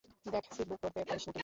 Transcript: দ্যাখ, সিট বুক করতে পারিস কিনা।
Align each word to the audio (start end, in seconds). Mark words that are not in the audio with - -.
দ্যাখ, 0.25 0.45
সিট 0.55 0.67
বুক 0.69 0.79
করতে 0.81 0.99
পারিস 1.07 1.23
কিনা। 1.25 1.39